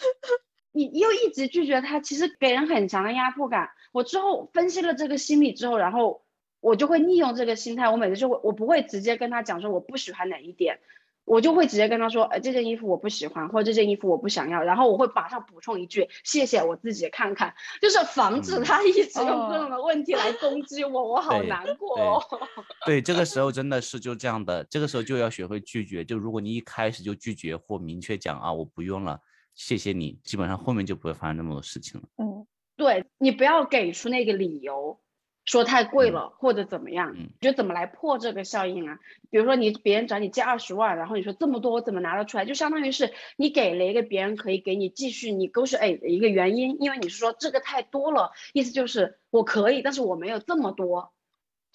[0.72, 3.70] 你又一直拒绝他，其实给人很强的压迫感。
[3.94, 6.24] 我之后分析了这个心理之后，然后
[6.58, 10.80] 我就会利用这个心态，我每次就会，我不会直接跟他讲说我不喜欢哪一点，
[11.24, 22.22] 我就会直接跟他说，呃，这件衣服我不喜欢，或者这件衣服我不想要，然后我会马上补充一句，谢谢，我自己看看，就是防止嗯他一直用各哦种的问题来攻击我，我好难过对哦。
[22.84, 26.04] 对，这个时候真的是就这样的，这个时候就要学会拒绝。
[26.04, 29.20] 就如果你一开始就拒绝或明确讲啊，我不用了，
[29.54, 32.08] 谢谢你，基本上后面就不会发生那么多事情了。
[32.18, 32.46] 嗯，
[32.76, 35.00] 对你不要给出那个理由，
[35.44, 38.98] 说太贵嗯了、或者怎么样，嗯你觉得怎么来破这个效应啊？
[39.30, 42.44] 比如说你别人找你借二十万，然后你说这么多我怎么拿得出来？
[42.44, 51.12] 就相当于是你给了一个别人可以给你继续 negotiate 的一个原因，因为你是说这个太多了，意思就是我可以，但是我没有这么多。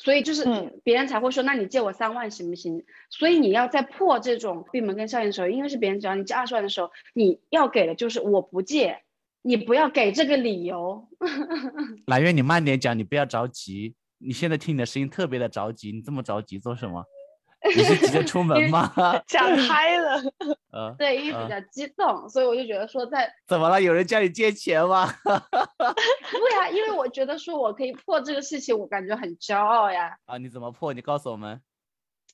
[0.02, 2.86] 所以就是嗯别人才会说，那你借我三万行不行？
[3.10, 9.02] 所以你要在破这种闭门羹效应的时候，因为是别人找你借二十万的时候，你要给的就是我不借，
[9.41, 11.08] 你不要给这个理由。
[12.08, 13.95] 揽月，你慢点讲，你不要着急。
[14.17, 17.04] 你现在听你的声音特别的着急，你这么着急做什么？
[17.75, 18.89] 你是急着出门 吗？
[19.28, 20.21] 讲嗨了，
[20.71, 23.82] 呃，对，因为啊比较激动，所以我就觉得说在，怎么了？
[23.82, 25.10] 有人叫你借钱吗？
[25.23, 30.15] 对呀、因为我觉得说我可以破这个事情，我感觉很骄傲呀。
[30.25, 30.93] 啊，你怎么破？
[30.93, 31.62] 你告诉我们。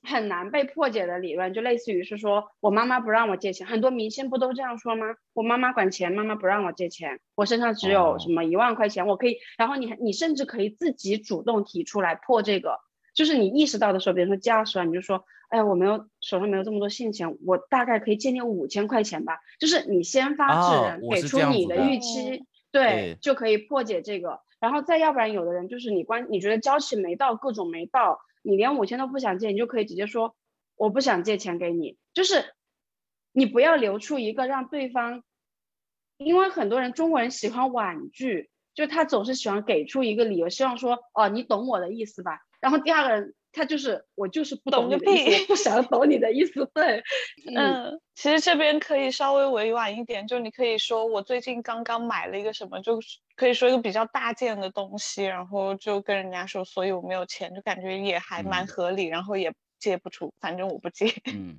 [0.06, 5.06] 很难被破解的理论，就类似于是说我妈妈不让我借钱，很多明星不都这样说吗？
[5.34, 12.78] 我妈妈管钱，妈妈不让我借钱，我身上只有哦什么一万块钱，我可以，然后你还你甚至可以自己主动提出来破这个，
[13.14, 24.40] 就是你意识到的时候，比如说借二十万，你就说，哎，我没有手上没有这么多现钱，我大概可以借你五千块钱吧，就是你先发制人，给出你的预期，对对，就可以破解这个。
[24.58, 30.36] 然后再要不然，有的人就是你关，你觉得交期没到，各种没到，你连五千都不想借，你就可以直接说
[30.76, 32.54] 我不想借钱给你，就是
[33.32, 35.24] 你不要留出一个让对方，
[36.16, 42.38] 因为很多人中国人喜欢婉拒，就他总是喜欢给出一个理由，希望说哦你懂我的意思吧。
[42.60, 47.02] 然后第二个人他就是我就是不懂你的意思，屁不想懂你的意思，对，
[47.56, 61.06] 嗯嗯，其实这边可以稍微委婉一点，就你可以说我最近刚刚买了一个什么，就是可以说一个比较大件的东西，然后就跟人家说，所以我没有钱，就感觉也还蛮嗯合理，然后也借不出，反正我不借。
[61.32, 61.58] 嗯，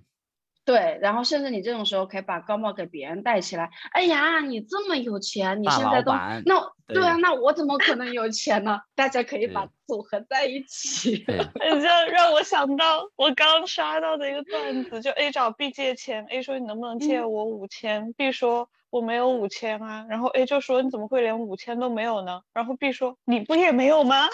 [0.67, 3.69] 对，然后甚至你这种时候可以把高帽给别人戴起来。
[3.93, 6.11] 哎呀，你这么有钱，你现在都
[6.45, 8.81] 那对啊，那我怎么可能有钱呢？
[8.93, 11.23] 大家可以把组合在一起。
[11.25, 22.41] 你，这让我想到我刚刷到的一个段子，就 A 找 B 借钱，A 说你能不能借嗯我五千，B 说我没有五千啊，然后 A 就说你怎么会连五千都没有呢？
[22.53, 24.27] 然后 B 说你不也没有吗？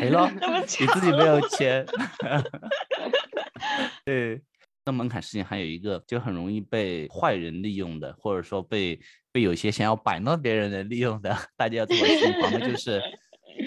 [0.00, 1.86] 没了，那么你自己没有钱。
[4.04, 4.42] 对，
[4.88, 8.98] 那门槛事情还有一个，就很容易被坏人利用的，或者说被
[9.30, 13.02] 被有些想要摆弄别人的利用的， 大家要做好心防的，就 是。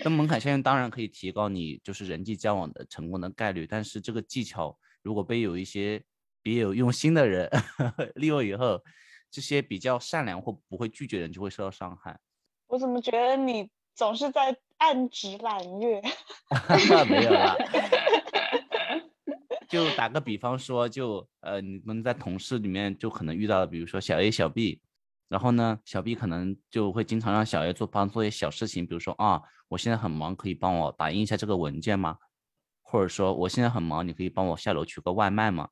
[0.03, 6.01] 那门槛效应当然可以提高你就是人际交往的成功的概率，但是这个技巧如果被有一些
[6.41, 7.47] 别有用心的人
[8.15, 8.81] 利用以后，
[9.29, 12.17] 这些比较善良或不会拒绝的人就会受到伤害。
[12.65, 16.01] 我怎么觉得你总是在暗指揽月？
[17.07, 17.55] 没有啦。
[19.71, 24.81] 就打个比方说，就呃，你们在同事里面就可能遇到，比如说小 A、小 B，
[25.29, 32.17] 然后呢，小 B 可能就会经常让小 A 做帮做一些小事情，比如说啊，我现在很忙，可以帮我打印一下这个文件吗？
[32.81, 35.69] 或者说我现在很忙，你可以帮我下楼取个外卖吗？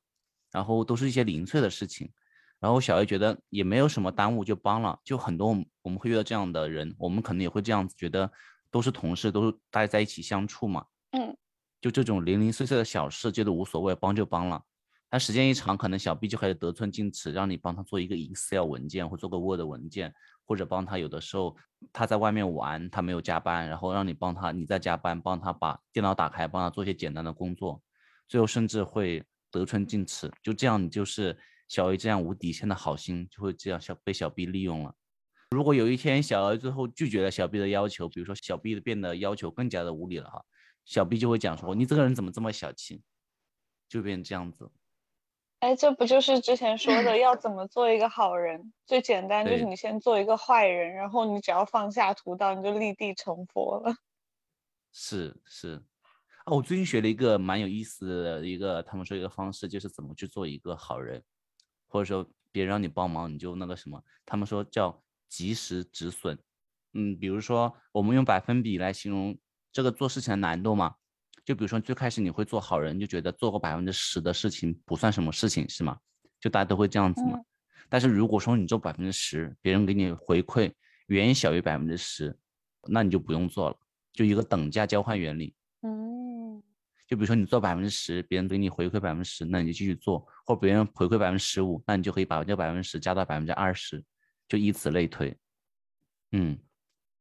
[0.50, 2.10] 然后都是一些零碎的事情，
[2.58, 4.98] 然后小 A 觉得也没有什么耽误，就帮了。
[5.04, 5.48] 就很多
[5.82, 8.32] 我们会遇到这样的人，我们可能也会这样子觉得，
[8.70, 10.86] 都是同事，都是大家在一起相处嘛。
[11.10, 11.36] 嗯，
[11.80, 14.62] 就这种零零碎碎的小事，觉得无所谓，帮就帮了。
[15.08, 20.14] 但时间一长，可能小 B 就开始得寸进尺，让你帮他做一个 Excel 文件或做个 Word 文件，
[20.44, 21.56] 或者帮他有的时候
[21.92, 27.82] 他在外面玩，他没有加班，然后让你帮他，你在加班，帮他把电脑打开，帮他做些简单的工作，
[28.28, 34.94] 最后甚至会得寸进尺，就这样你就是小 A 这样无底线的好心就会这样小被小 B 利用了。
[35.50, 40.40] 如果有一天小 A 最后拒绝了小 B 的要求，比如说小 B 变得要求更加的无理了哈，
[40.90, 43.00] 小 B 就会讲说你这个人怎么这么小气，
[43.88, 44.68] 就变成这样子。
[45.60, 48.72] 哎，这不就是之前说的 要怎么做一个好人？
[48.86, 53.94] 最简单就是你先做一个坏人，然后你只要放下屠刀，你就立地成佛了。
[54.90, 55.80] 是是，
[56.44, 61.22] 啊，我最近学了一个蛮有意思的一个，他们说一个方式，就是怎么去做一个好人，
[61.86, 66.36] 或者说别人让你帮忙，你就那个什么，他们说叫及时止损。
[66.94, 69.38] 嗯，比如说我们用百分比来形容
[69.72, 70.94] 这个做事情的难度嘛，
[71.44, 75.98] 就比如说最开始你会做好人，就觉得做过百分之十的事情不算什么事情，是吗？
[76.40, 77.32] 就大家都会这样子嘛。
[77.36, 77.44] 嗯
[77.92, 80.72] 但是如果说你做百分之十，别人给你回馈
[81.08, 82.38] 远小于百分之十，
[82.86, 83.76] 那你就不用做了，
[84.12, 85.52] 就一个等价交换原理。
[85.82, 86.62] 嗯，
[87.08, 94.04] 就比如说你做百分之十，别人给你回馈百分之十，那你就继续做；或别人回馈百分之十五，那你就可以把这百分之十加到百分之二十，
[94.46, 95.36] 就以此类推。
[96.30, 96.56] 嗯，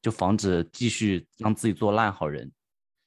[0.01, 2.51] 就防止继续让自己做烂好人。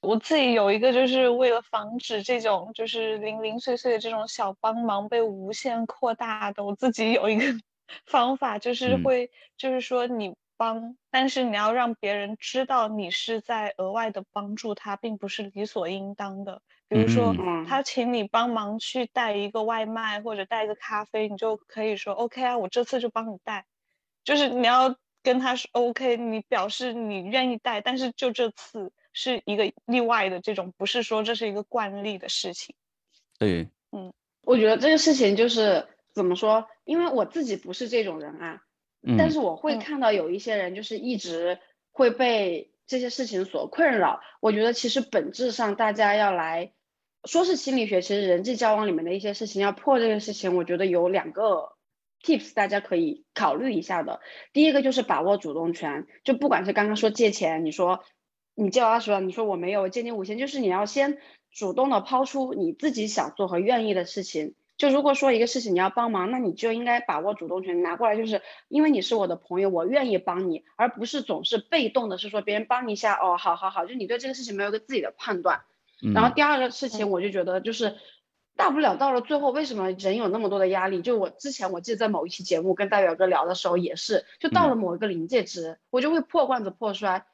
[0.01, 7.45] 我自己有一个，就是为了防止这种就是零零碎碎的这种小帮忙被无限扩大的，我自己有一个
[8.05, 16.61] 方法，就是嗯会，就是说你帮，但是你要让别人知道你是在额外的帮助他，并不是理所应当的。
[16.89, 23.65] 比如说，嗯他请你帮忙去带一个外卖或者带一个咖啡，你就可以说 OK 啊，我这次就帮你带。
[24.25, 32.75] 就是你要跟他说 OK，你表示你愿意带，但是就这次是一个例外的这种，不是说这是一个惯例的事情。
[33.39, 38.61] 对，嗯我觉得这个事情就是怎么说，因为我自己不是这种人啊，
[39.01, 41.59] 嗯，但是我会嗯看到有一些人就是一直
[41.91, 44.19] 会被这些事情所困扰。
[44.41, 46.73] 我觉得其实本质上大家要来
[47.23, 51.71] 说是心理学，其实人际交往里面的一些事情要破这个事情，我觉得有两个
[52.23, 54.21] tips 大家可以考虑一下的。
[54.53, 58.03] 第一个就是把握主动权，就不管是刚刚说借钱，你说
[58.55, 61.17] 你借我二十万，你说我没有，我借你五千，就是你要先
[61.51, 64.55] 主动的抛出你自己想做和愿意的事情。
[64.75, 75.61] 就如果说一个事情你要帮忙，那你就应该把握主动权，拿过来就是因为你是我的朋友，我愿意帮你，而不是总是被动的，是说别人帮你一下，哦，好好好，就你对这个事情没有一个自己的判断。
[76.13, 77.95] 然后嗯第二个事情，我就觉得就是
[78.55, 81.01] 大不了到了最后，为什么人有那么多的压力？
[81.01, 87.25] 就我之前我记得在某一期节目跟大表哥聊的时候也是，就到了某一个临界值，我就会破罐子破摔。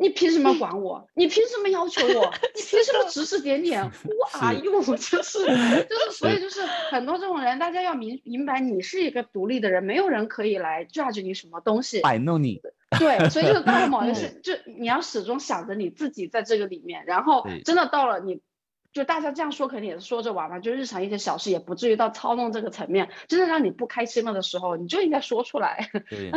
[0.00, 1.08] 你凭什么管我？
[1.14, 2.32] 你凭什么要求我？
[2.54, 3.82] 你凭什么指指点点？
[4.06, 4.80] Who are 是 you？
[4.80, 12.00] 就是就是，所以就是很多这种人，大家要明明白，你是一个独立的人，没有人可以来 judge 你什么东西。
[12.00, 12.62] 摆弄你，
[12.96, 18.40] 对，所以就是到了某一个 就你要始终想着你自己在这个里面，然后真的到了你，
[18.92, 23.08] 就大家这样说肯定也是说着玩嘛，就日常一些小事也不至于到操弄这个层面。
[23.28, 25.90] 真的让你不开心了的时候，你就应该说出来。
[26.08, 26.30] 对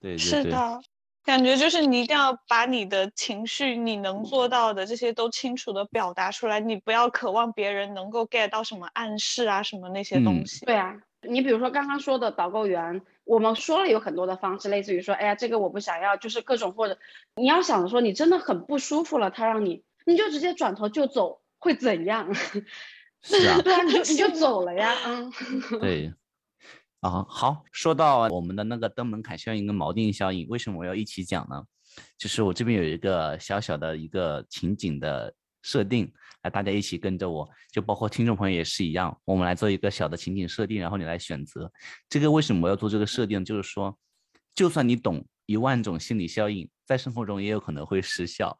[0.00, 0.80] 对是的，
[1.24, 10.66] 感觉就是你一定要把你的情绪，你能做到的这些都清楚的表达出来，你不要渴望别人能够 get 到什么暗示啊，什么那些东嗯西。
[10.66, 16.98] 对啊，你比如说刚刚说的导购员，我们说了有很多的方式，类似于说，哎呀，这个我不想要，就是各种或者
[17.36, 22.28] 你要想着说你真的很不舒服了，他让你，你就直接转头就走，会怎样？
[23.22, 25.32] 是啊， 对啊，你就你就 走了呀，嗯。
[25.80, 26.12] 对。
[27.00, 31.64] 啊，好，说到我们的那个登门槛效应跟锚定效应，为什么我要一起讲呢？
[32.18, 41.70] 就是我这边有一个小小的一个情景的设定，来大家一起跟着我，就包括听众朋友也是一样，我们来做一个小的情景设定，然后你来选择。
[42.08, 43.44] 这个为什么我要做这个设定？
[43.44, 43.96] 就是说，
[44.54, 48.54] 就算你懂一万种心理效应，在生活中也有可能会失效。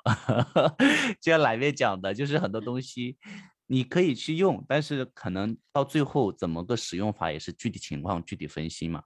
[1.20, 3.18] 就像来面讲的，就是很多东西
[3.66, 9.02] 你可以去用，但是可能到最后怎么个使用法也是具体情况具体分析嘛。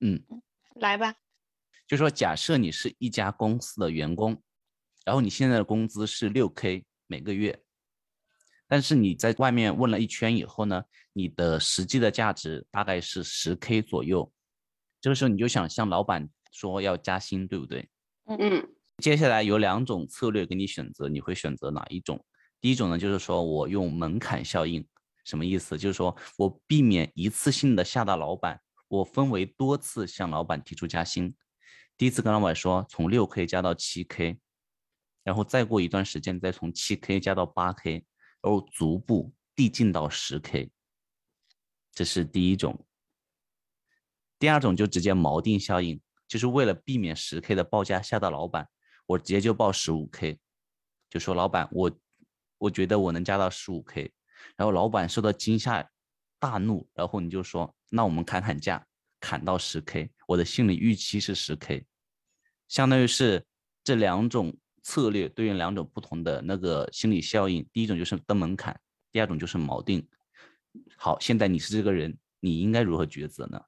[0.00, 0.22] 嗯，
[0.76, 1.14] 来吧，
[1.86, 4.42] 就说假设你是一家公司的员工，
[5.04, 7.62] 然后你现在的工资是六 k 每个月，
[8.66, 10.82] 但是你在外面问了一圈以后呢，
[11.12, 14.32] 你的实际的价值大概是十 k 左右。
[15.00, 17.88] 这个时候你就想向老板说要加薪，对不对？
[18.28, 18.68] 嗯
[18.98, 22.22] 接下来有两种策略给你选择，你会选择哪一种？
[22.60, 24.86] 第一种呢，就是说我用门槛效应，
[25.24, 25.78] 什么意思？
[25.78, 31.34] 就是说我避免一次性的吓到老板，我分为多次向老板提出加薪。
[31.96, 34.38] 第一次跟老板说从六 k 加到七 k，
[35.22, 38.04] 然后再过一段时间再从七 k 加到八 k，
[38.42, 40.70] 然后逐步递进到十 k。
[41.92, 42.84] 这是第一种。
[44.38, 48.68] 第二种就直接锚定效应，就是为了避免十 K 的报价吓到老板，
[49.06, 50.38] 我直接就报十五 K，
[51.08, 51.90] 就说老板，我
[52.58, 54.12] 我觉得我能加到十五 K，
[54.54, 55.90] 然后老板受到惊吓
[56.38, 58.86] 大怒，然后你就说那我们砍砍价，
[59.18, 61.86] 砍到十 K，我的心理预期是十 K，
[62.68, 63.44] 相当于是
[63.82, 68.78] 这两种策略对应两种不同的那个心理效应，第一种就是登门槛，
[69.10, 70.06] 第二种就是锚定。
[70.96, 73.60] 好，现在你是这个人，你应该如何抉择呢？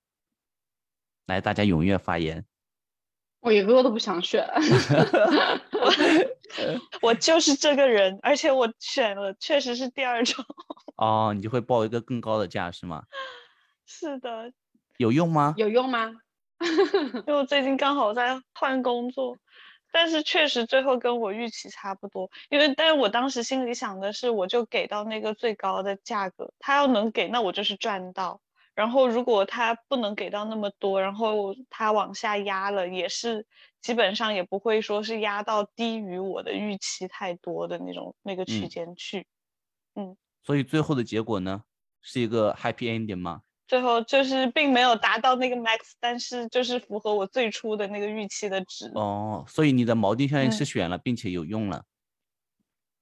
[1.26, 2.44] 来，大家踊跃发言。
[3.40, 4.46] 我一个都不想选，
[7.00, 10.44] 我就是这个人，而且我选了，确实是第二种。
[10.96, 13.04] 哦，你就会报一个更高的价是吗？
[13.86, 14.52] 是的，
[14.98, 15.54] 有用吗？
[15.56, 16.16] 有用吗？
[16.60, 19.38] 因为我最近刚好在换工作，
[19.90, 22.30] 但是确实最后跟我预期差不多。
[22.50, 28.42] 因为，但是我当时心里想的是，我就给到那个最高的价格，他要能给，那我就是赚到。
[28.80, 33.46] 然后，如果他不能给到那么多，然后他往下压了，也是
[33.82, 39.26] 基本上也不会说是压到低于我的预期太多的那种那个区间去。
[39.96, 41.62] 嗯，所以最后的结果呢，
[42.00, 43.42] 是一个 happy ending 吗？
[43.68, 48.90] 最后就是并没有达到那个 max，但是就是符合我最初的那个预期的值。
[48.94, 51.84] 哦，所以你的锚定效应是选了，并且有用了。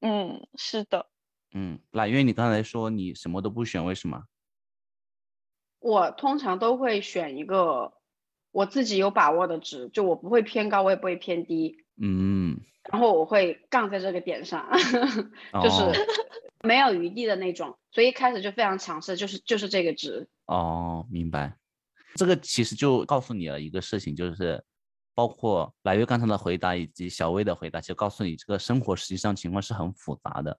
[0.01, 1.09] 嗯，是的。
[1.53, 4.24] 嗯，揽月，你刚才说你什么都不选，为什么？
[5.81, 7.93] 我通常都会选一个
[8.51, 11.85] 我自己有把握的值，就我不会偏高，我也不会偏低。
[12.01, 12.59] 嗯，
[12.91, 14.68] 然后我会杠在这个点上，
[15.62, 16.07] 就是
[16.62, 20.29] 没有余地的那种，所以一开始就非常强势，就是就是这个值。
[20.47, 21.57] 哦，明白。
[22.16, 24.64] 这个其实就告诉你了一个事情，就是
[25.14, 30.59] 包括来月刚才的回答以及小薇的回答，就告诉你这个生活实际上情况是很复杂的，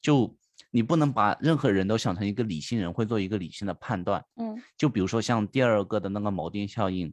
[0.00, 0.36] 就。
[0.70, 4.24] 你不能把任何人都想成一个理性人，会做一个理性的判断。
[4.36, 7.12] 嗯，就比如说像第二个的那个锚定效应，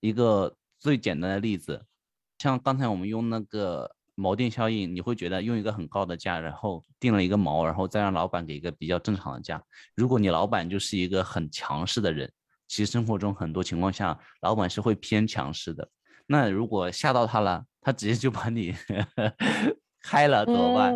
[0.00, 1.84] 一个最简单的例子，
[2.38, 9.62] 像刚才我们用那个锚定效应，你会觉得用一个很高的价，然后定了一个锚，然后再让老板给一个比较正常的价。
[9.94, 12.30] 如果你老板就是一个很强势的人，
[12.68, 15.88] 其实生活中很多情况下，老板是会偏强势的。
[16.26, 18.74] 那如果吓到他了，他直接就把你。
[20.02, 20.94] 开了怎么办？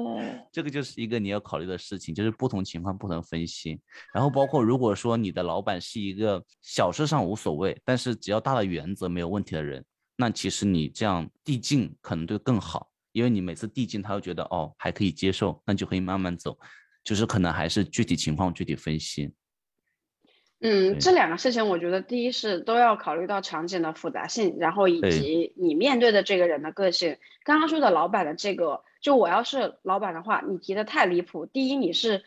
[0.53, 3.81] 这个就是一个你要考虑的事情，就是不同情况不同分析。
[4.13, 9.85] 然后包括如果说你的老板是一个小事上无所谓，但是只要大的原则没有问题的人，
[10.17, 16.57] 那其实你这样递进可能就更好，因为你每次递进他会觉得哦还可以接受，那就可以慢慢走。
[17.03, 19.31] 就是可能还是具体情况具体分析。
[20.67, 27.19] 嗯，这两个事情我觉得第一是都要考虑到场景的复杂性，然后以及你面对的这个人的个性。
[27.45, 28.83] 刚刚说的老板的这个。
[29.05, 31.45] 就我要是老板的话，你提的太离谱。
[31.45, 32.23] 第一，你是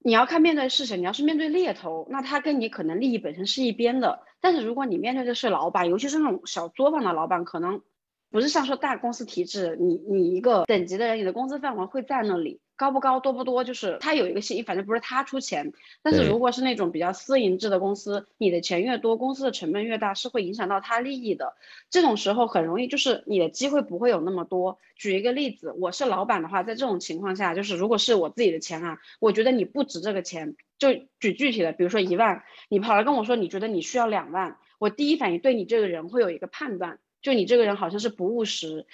[0.00, 4.24] 你要看面对事情，你要是面对猎头，那他跟你可能利益本身是一边的。
[4.40, 7.82] 但是如果你面对的是老板，尤其是那种小作坊的老板，可能
[8.32, 12.60] 不是像说大公司体制，你你一个等级的人，你的工资范围会在那里。
[12.78, 15.72] 高不高多不多，就是他有一个协议，反正不是他出钱。
[16.00, 21.56] 但是如果是那种比较私营制的公司，你的钱越多，公司的成本越大，是会影响到他利益的。
[21.90, 24.78] 这种时候很容易就是你的机会不会有那么多。
[24.94, 30.54] 举一个例子，我是老板的话，在这种情况下，就是如果是我自己的钱啊，我觉得你不值这个钱。
[30.78, 38.86] 就举具体的，比如说一万，你跑来跟我说你觉得你需要两万，我第一反应对你这个人会有一个判断，就你这个人好像是不务实。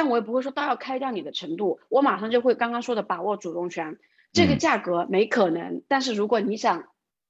[0.00, 3.98] 但我也不会说到要开掉你的程度，我马上就会刚刚说的把握主动权。
[4.32, 6.88] 这个价格没可能，但是如果你想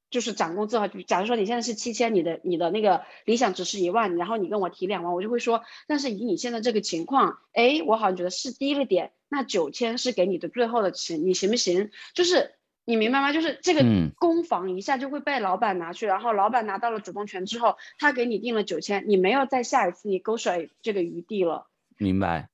[0.08, 11.90] 就是涨工资的话，假如说你现在是七千，你的你的那个理想值是一万，然后你跟我提两万，我就会说，但是以你现在这个情况，哎，我好像觉得是低了点，那九千是给你的最后的钱，你行不行？
[12.14, 12.52] 就是
[12.84, 13.32] 你明白吗？
[13.32, 21.66] 就是这个攻防一下就会被老板拿去，然后老板拿到了主动权之后，他给你定了九千，你没有再下一次你勾甩这个余地了。
[21.98, 22.48] 明白。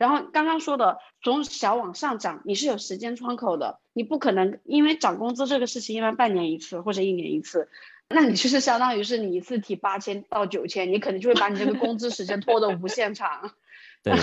[0.00, 7.68] 然后刚刚说的从小往上涨，你是有时间窗口的，你不可能因为涨工资这个事情一般半年一次或者一年一次，
[8.08, 13.52] 那你就是相当于是你一次提八千到九千，你可能就会把你这个工资时间拖得无限长。
[14.02, 14.14] 对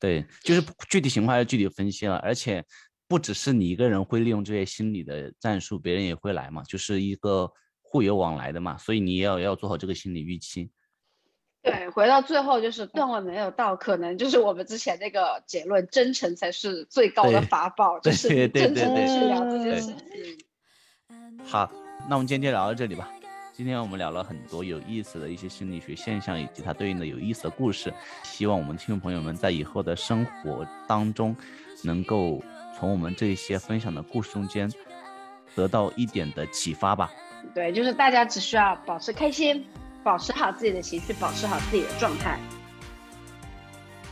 [0.00, 2.64] 对，就是具体情况要具体分析了，而且
[3.06, 7.48] 不只是你一个人会利用这些心理的战术，别人也会来嘛，就是一个
[7.82, 10.68] 互有往来的嘛，所以你也要要做好这个心理预期。
[11.62, 19.96] 对，回到最后就是段位没有到，可能就是我们之前那个结论，真诚才是最高的法宝， 就是真诚的去聊这件事情。
[21.44, 21.70] 好，
[22.08, 23.10] 那我们今天就聊到这里吧。
[23.52, 27.92] 今天我们聊了很多有意思的一些心理学现象，以及它对应的有意思的故事。
[28.22, 31.34] 希望我们听众朋友们在以后的生活当中，
[31.82, 32.40] 能够
[32.78, 34.72] 从我们这些分享的故事中间
[35.56, 37.10] 得到一点的启发吧。
[37.52, 39.66] 对，就是大家只需要保持开心。
[40.08, 42.38] 保持好自己的情绪，保持好自己的状态。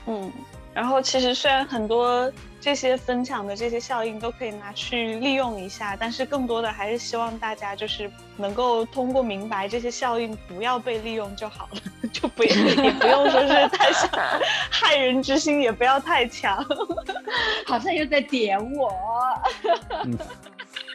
[0.04, 0.30] 嗯，
[0.74, 2.30] 然后其实虽然很多
[2.60, 11.80] 这些分享的这些效应都可以拿去利用一下，但是更多的还是希望大家就是能够通过明白这些效应不要被利用就好了，
[12.12, 12.52] 就不也
[13.00, 14.10] 不用说是太想
[14.70, 16.62] 害人之心，也不要太强。
[17.66, 18.92] 好像又在点我。
[20.04, 20.18] 嗯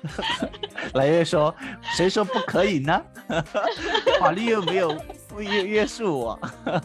[0.93, 1.54] 来月说，
[1.95, 2.99] 谁说不可以呢？
[4.20, 4.96] 法律又没有
[5.38, 6.40] 约约束我。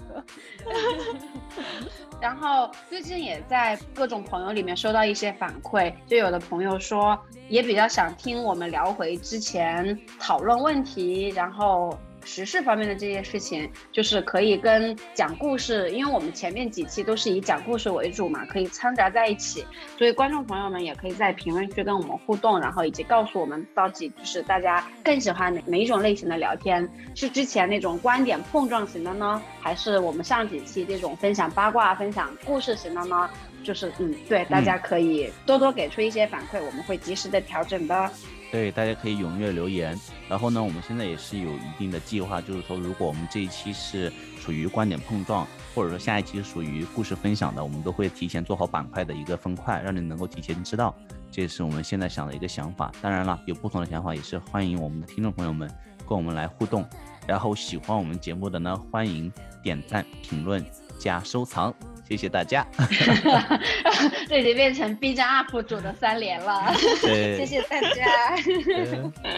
[2.21, 7.19] 然后最近也在各种朋友里面收到一些反馈，就有的朋友说
[7.49, 11.97] 也比较想听我们聊回之前讨论问题，然后。
[12.27, 19.65] 时事方面的这些事情，就是可以跟讲故事，因为我们前面几期都是以讲故事为主嘛，可以掺杂在一起。
[19.97, 33.31] 所以观众朋友们也可以在评论区跟我们互动，然后以及告诉我们到底就是大家更喜欢哪哪一种类型的聊天，是之前那种观点碰撞型的呢，还是我们上几期这种分享八卦、分享故事型的呢？
[33.63, 38.11] 就是嗯，对，大家可以多多给出一些反馈，我们会及时的调整的。
[38.53, 39.99] 对，大家可以踊跃留言。
[40.29, 50.95] 然后呢，我们现在也是有一定的计划，就是说，如果我们这一期是属于观点碰撞，或者说下一期是属于故事分享的，我们都会提前做好板块的一个分块，让你能够提前知道。
[51.31, 52.91] 这也是我们现在想的一个想法。
[53.03, 55.69] 当然了，有不同的想法也是欢迎我们的听众朋友们
[56.09, 56.87] 跟我们来互动。
[57.27, 59.31] 然后喜欢我们节目的呢，欢迎
[59.63, 60.65] 点赞、评论、
[60.99, 61.75] 加收藏。
[62.09, 62.67] 谢谢大家，
[64.29, 66.73] 这已经变成 B 站 UP 主的三连了。
[67.03, 68.37] 谢谢大家。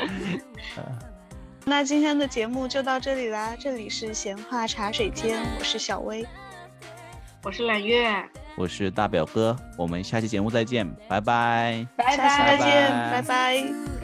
[1.65, 6.27] 那今天的节目就到这里啦，这里是闲话茶水间，我是小薇，
[7.43, 8.11] 我是揽月，
[8.57, 13.98] 我是大表哥，我们下期节目再见，拜拜，拜拜，再见，拜拜。